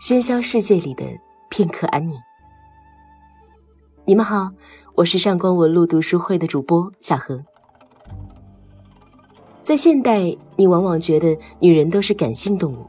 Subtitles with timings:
[0.00, 1.04] 喧嚣世界里的
[1.50, 2.18] 片刻安宁。
[4.06, 4.48] 你们好，
[4.94, 7.44] 我是上官文露读书会的主播小何。
[9.62, 12.86] 在现代，你往往觉得女人都是感性动物，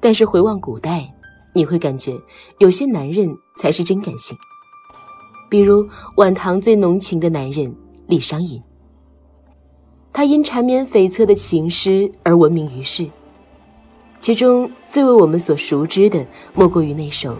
[0.00, 1.14] 但是回望古代，
[1.52, 2.18] 你会感觉
[2.58, 3.28] 有些男人
[3.58, 4.34] 才是真感性。
[5.50, 5.86] 比如
[6.16, 8.62] 晚唐最浓情的男人李商隐，
[10.10, 13.10] 他因缠绵悱恻的情诗而闻名于世。
[14.20, 17.34] 其中最为我们所熟知的，莫过于那首《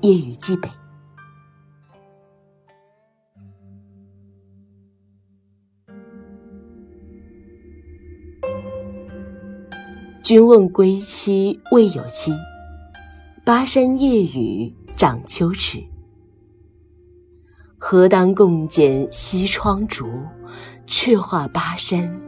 [0.00, 0.68] 夜雨寄北》。
[10.22, 12.32] 君问归期未有期，
[13.44, 15.84] 巴山夜雨涨秋池。
[17.78, 20.08] 何当共剪西窗烛，
[20.86, 22.20] 却话巴山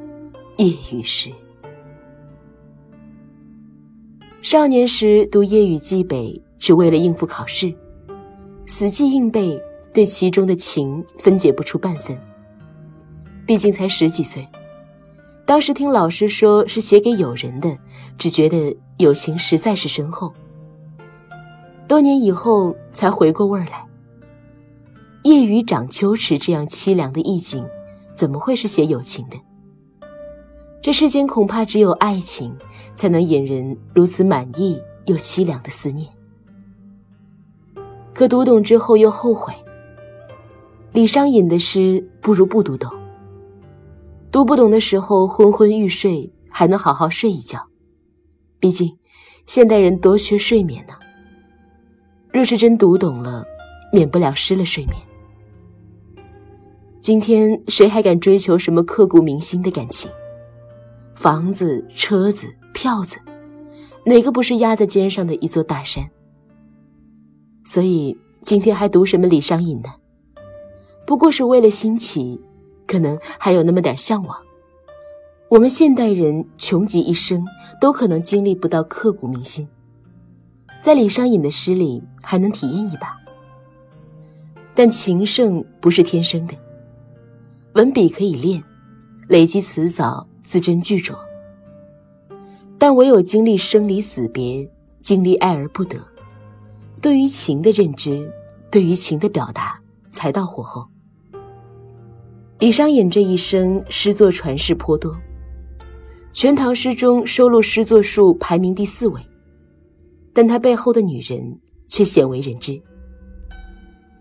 [0.59, 1.33] 夜雨时。
[4.41, 6.27] 少年时读《夜雨寄北》，
[6.61, 7.75] 只为了应付考试，
[8.67, 9.61] 死记硬背，
[9.93, 12.17] 对其中的情分解不出半分。
[13.45, 14.47] 毕竟才十几岁，
[15.45, 17.77] 当时听老师说是写给友人的，
[18.17, 20.33] 只觉得友情实在是深厚。
[21.89, 23.85] 多年以后才回过味儿来
[25.25, 27.67] ，“夜雨涨秋池”这样凄凉的意境，
[28.15, 29.37] 怎么会是写友情的？
[30.81, 32.55] 这世间恐怕只有爱情，
[32.95, 36.09] 才能引人如此满意又凄凉的思念。
[38.15, 39.53] 可读懂之后又后悔。
[40.93, 42.91] 李商隐的诗不如不读懂。
[44.31, 47.61] 读不懂的时候昏昏欲睡，还能好好睡一觉。
[48.61, 48.97] 毕竟，
[49.47, 50.95] 现代人多缺睡眠呢。
[52.33, 53.45] 若是真读懂了，
[53.93, 54.97] 免不了失了睡眠。
[57.01, 60.11] 今天谁还敢追求什么刻骨铭心的感情？
[61.19, 63.19] 房子、车子、票子，
[64.07, 66.09] 哪个不是压在肩上的一座大山？
[67.65, 69.89] 所以今天还读什么李商隐呢？
[71.05, 72.41] 不过是为了新奇，
[72.87, 74.39] 可能还有那么点向往。
[75.49, 77.45] 我们现代人穷极一生，
[77.81, 79.69] 都可能经历不到刻骨铭心，
[80.81, 83.17] 在李商隐的诗里还能体验一把。
[84.73, 86.55] 但情圣不是天生的，
[87.75, 88.63] 文笔可以练，
[89.27, 90.28] 累积词藻。
[90.49, 91.15] 字斟句酌，
[92.79, 94.67] 但唯有经历生离死别，
[95.03, 95.99] 经历爱而不得，
[97.03, 98.33] 对于情的认知，
[98.71, 99.79] 对于情的表达，
[100.09, 100.89] 才到火候。
[102.61, 105.13] 李商隐这一生诗作传世颇多，
[106.33, 109.21] 《全唐诗》中收录诗作数排名第四位，
[110.33, 112.81] 但他背后的女人却鲜为人知，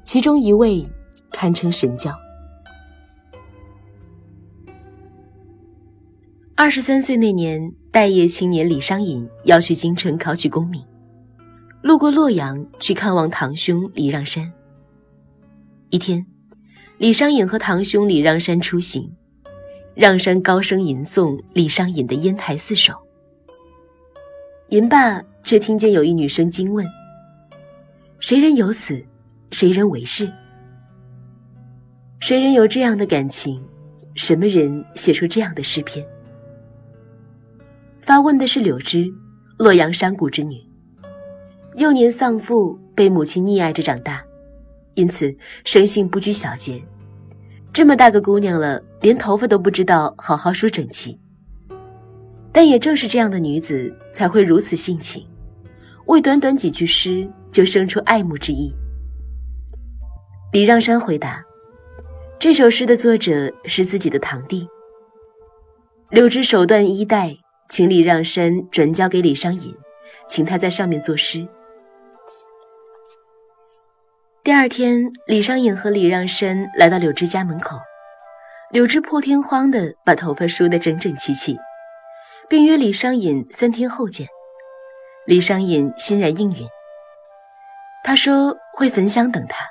[0.03, 0.85] 其中一位
[1.31, 2.11] 堪称神交。
[6.59, 10.83] 二十三岁那年，待业青年李商隐要去京城考取功名，
[11.83, 14.51] 路过洛阳去看望堂兄李让山。
[15.91, 16.25] 一天，
[16.97, 19.07] 李商隐和堂兄李让山出行，
[19.93, 22.91] 让山高声吟诵李商隐的《烟台四首》。
[24.69, 26.83] 吟罢，却听见有一女生惊问
[28.19, 28.99] ：“谁人有此？
[29.51, 30.27] 谁人为是？
[32.19, 33.63] 谁人有这样的感情？
[34.15, 36.03] 什么人写出这样的诗篇？”
[38.07, 39.13] 发问的是柳枝，
[39.57, 40.55] 洛阳山谷之女。
[41.75, 44.23] 幼年丧父，被母亲溺爱着长大，
[44.93, 45.35] 因此
[45.65, 46.81] 生性不拘小节。
[47.73, 51.19] 这么大个姑娘了，连头发都不知道好好梳整齐。
[52.53, 55.27] 但也正是这样的女子，才会如此性情，
[56.05, 58.73] 为短短几句诗就生出爱慕之意。
[60.53, 61.43] 李让山回答
[62.39, 64.65] ：“这首诗的作者是自己的堂弟。”
[66.09, 67.37] 柳枝手段衣带。
[67.69, 69.75] 请李让山转交给李商隐，
[70.27, 71.47] 请他在上面作诗。
[74.43, 77.77] 第二天，李商隐和李让山来到柳枝家门口，
[78.71, 81.57] 柳枝破天荒地把头发梳得整整齐齐，
[82.47, 84.27] 并约李商隐三天后见。
[85.25, 86.65] 李商隐欣然应允，
[88.05, 89.67] 他说会焚香等他。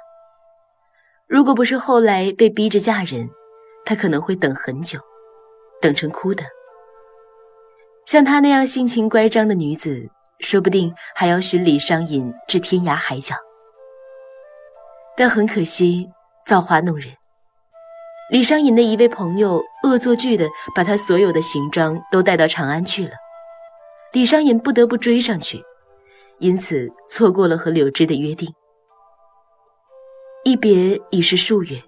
[1.27, 3.31] 如果不是后来被逼着嫁人，
[3.87, 5.01] 他可能会等很久，
[5.81, 6.45] 等成哭的。
[8.07, 10.09] 像她那样性情乖张的女子，
[10.39, 13.35] 说不定还要寻李商隐至天涯海角。
[15.17, 16.09] 但很可惜，
[16.47, 17.13] 造化弄人。
[18.31, 23.13] 李商隐的一位朋友恶作剧的把他所有的行装都带到长安去了，
[24.13, 25.63] 李商隐不得不追上去，
[26.39, 28.49] 因此错过了和柳枝的约定。
[30.45, 31.83] 一别已是数月，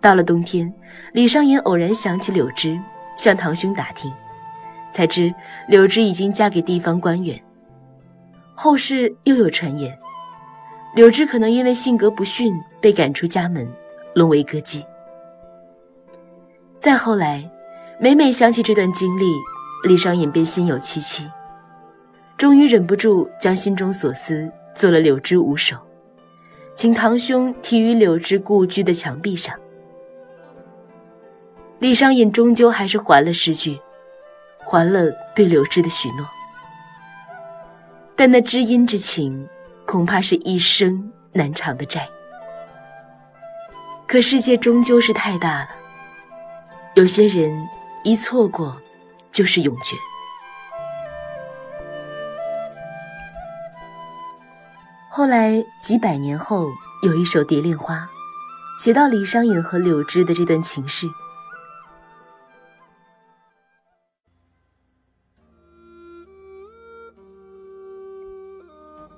[0.00, 0.72] 到了冬天，
[1.12, 2.76] 李商隐偶然想起柳枝，
[3.16, 4.12] 向堂兄打听。
[4.92, 5.34] 才知
[5.68, 7.40] 柳枝已经嫁给地方官员。
[8.54, 9.96] 后世又有传言，
[10.94, 13.68] 柳枝可能因为性格不驯被赶出家门，
[14.14, 14.82] 沦为歌妓。
[16.78, 17.48] 再后来，
[18.00, 19.24] 每每想起这段经历，
[19.84, 21.24] 李商隐便心有戚戚，
[22.36, 25.76] 终于忍不住将心中所思做了柳枝五首，
[26.74, 29.54] 请堂兄题于柳枝故居的墙壁上。
[31.78, 33.78] 李商隐终究还是还了诗句，
[34.70, 36.28] 还了对柳枝的许诺。
[38.14, 39.48] 但那知音之情，
[39.86, 42.06] 恐怕是一生难偿的债。
[44.06, 45.68] 可世界终究是太大了，
[46.96, 47.66] 有些人
[48.04, 48.76] 一错过，
[49.32, 49.96] 就是永绝。
[55.08, 56.68] 后来几百年后，
[57.02, 57.96] 有一首《蝶恋花》，
[58.84, 61.06] 写到李商隐和柳枝的这段情事。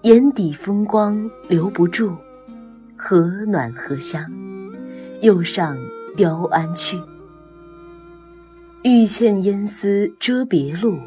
[0.03, 2.17] 眼底风光留不住，
[2.97, 4.33] 何暖何香，
[5.21, 5.77] 又上
[6.17, 6.99] 雕鞍去。
[8.83, 10.99] 欲倩烟丝遮别路，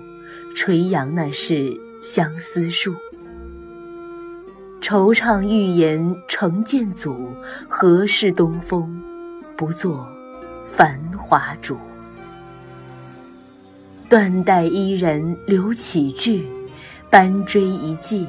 [0.56, 2.94] 垂杨那是相思树。
[4.80, 7.34] 惆怅欲言成剑阻，
[7.68, 9.02] 何事东风
[9.58, 10.08] 不作
[10.68, 11.80] 繁华主？
[14.08, 16.48] 断带伊人留起句，
[17.10, 18.28] 班追一骑。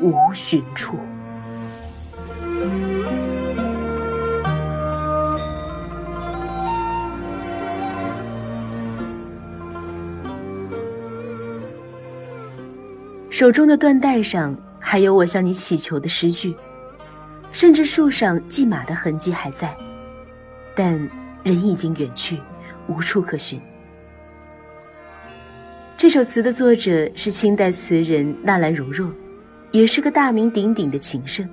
[0.00, 0.98] 无寻处。
[13.28, 16.54] 手中的缎带上还有我向你祈求的诗句，
[17.52, 19.76] 甚至树上系马的痕迹还在，
[20.74, 20.92] 但
[21.42, 22.40] 人已经远去，
[22.88, 23.60] 无处可寻。
[25.98, 29.10] 这首词的作者是清代词人纳兰容若。
[29.76, 31.46] 也是个大名鼎鼎的情圣。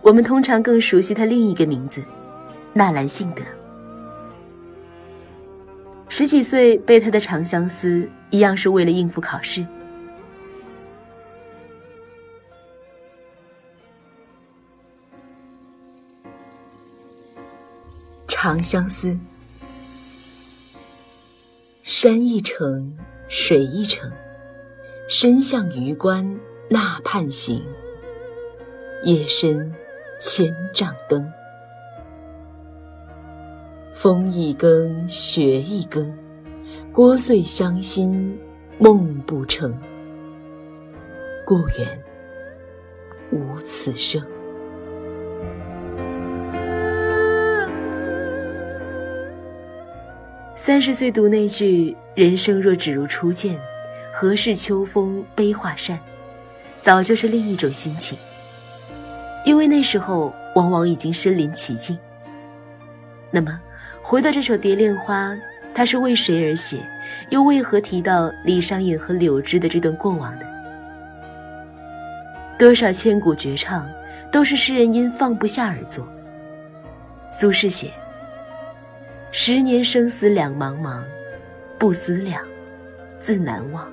[0.00, 2.02] 我们通常更熟悉他另一个名字，
[2.72, 3.42] 纳兰性德。
[6.08, 7.88] 十几岁背他的《长相思》，
[8.30, 9.60] 一样是为了应付考试。
[18.26, 19.08] 《长相思》，
[21.82, 22.96] 山一程，
[23.28, 24.10] 水一程，
[25.10, 26.24] 身向榆关。
[26.68, 27.64] 那畔行，
[29.04, 29.72] 夜深
[30.18, 31.30] 千帐灯。
[33.94, 36.12] 风一更，雪一更，
[36.92, 38.38] 聒碎乡心
[38.78, 39.78] 梦不成。
[41.46, 42.02] 故园
[43.30, 44.20] 无此声。
[50.56, 53.56] 三十岁读那句“人生若只如初见，
[54.12, 55.96] 何事秋风悲画扇”。
[56.86, 58.16] 早就是另一种心情，
[59.44, 61.98] 因为那时候往往已经身临其境。
[63.28, 63.60] 那么，
[64.00, 65.32] 回到这首《蝶恋花》，
[65.74, 66.78] 它是为谁而写？
[67.30, 70.44] 又为何提到李商隐和柳枝的这段过往呢？
[72.56, 73.84] 多少千古绝唱，
[74.30, 76.06] 都是诗人因放不下而作。
[77.32, 77.90] 苏轼写
[79.32, 81.02] ：“十年生死两茫茫，
[81.80, 82.40] 不思量，
[83.20, 83.84] 自难忘。”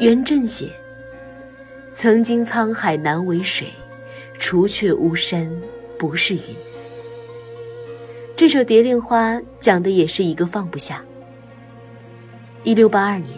[0.00, 0.72] 元稹写。
[1.98, 3.68] 曾经沧海难为水，
[4.36, 5.50] 除却巫山
[5.98, 6.42] 不是云。
[8.36, 11.02] 这首《蝶恋花》讲的也是一个放不下。
[12.64, 13.30] 一六八二年，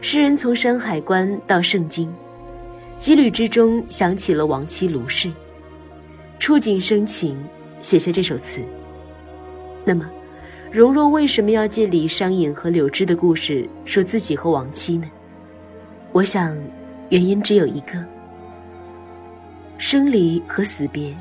[0.00, 2.10] 诗人从山海关到盛京，
[2.98, 5.30] 羁旅之中想起了亡妻卢氏，
[6.38, 7.36] 触景生情，
[7.82, 8.62] 写下这首词。
[9.84, 10.08] 那么，
[10.72, 15.06] 容若为什么要借李商隐和柳枝的故事说自己和亡妻呢？
[16.12, 16.56] 我想。
[17.10, 17.92] 原因只有一个：
[19.78, 21.16] 生离和死别，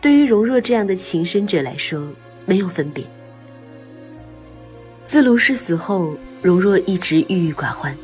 [0.00, 2.06] 对于容若这样的情深者来说
[2.44, 3.02] 没有分别。
[5.04, 7.96] 自卢氏死后，容若一直郁郁寡欢。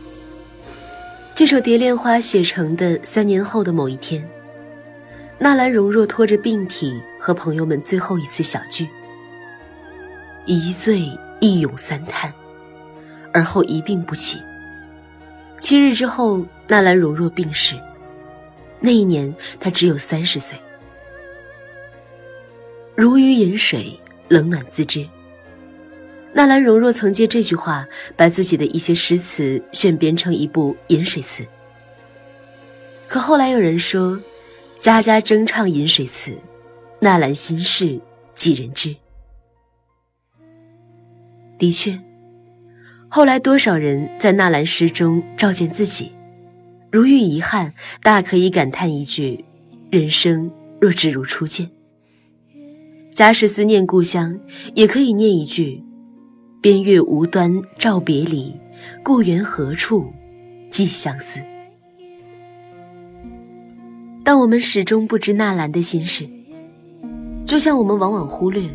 [1.35, 4.27] 这首《蝶恋花》写成的三年后的某一天，
[5.39, 8.89] 纳兰容若拖着病体和朋友们最后一次小聚，
[10.47, 11.03] 一醉
[11.41, 12.33] 一咏三叹，
[13.35, 14.39] 而后一病不起。
[15.63, 17.77] 七日之后，纳兰容若病逝。
[18.81, 20.59] 那一年，她只有三十岁。
[22.97, 25.09] 如鱼饮水，冷暖自知。
[26.33, 31.47] 纳兰容若曾借这句话，把自己的一些诗词选编成一部饮水词。
[33.07, 34.21] 可后来有人说，
[34.81, 36.37] 家家争唱饮水词，
[36.99, 38.01] 纳兰心事
[38.35, 38.97] 几人知？
[41.57, 41.97] 的确。
[43.15, 46.11] 后来，多少人在纳兰诗中照见自己，
[46.91, 49.45] 如遇遗憾，大可以感叹一句
[49.93, 50.51] ：“人生
[50.81, 51.69] 若只如初见。”
[53.13, 54.41] 假使思念故乡，
[54.75, 55.85] 也可以念一句
[56.63, 58.57] ：“边月无端照别离，
[59.03, 60.11] 故园何处
[60.71, 61.39] 寄相思。”
[64.25, 66.27] 但我们始终不知纳兰的心事，
[67.45, 68.67] 就像我们往往忽略，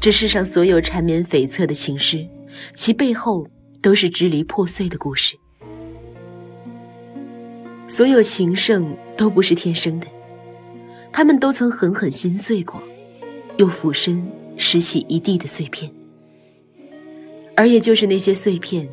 [0.00, 2.26] 这世上所有缠绵悱恻的情诗，
[2.72, 3.46] 其背后。
[3.86, 5.38] 都是支离破碎的故事。
[7.86, 10.08] 所有情圣都不是天生的，
[11.12, 12.82] 他们都曾狠狠心碎过，
[13.58, 15.88] 又俯身拾起一地的碎片，
[17.54, 18.88] 而也就是那些碎片，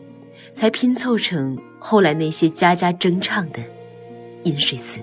[0.53, 3.57] 才拼凑成后来那些家家争唱的
[4.43, 4.99] 《饮水词》。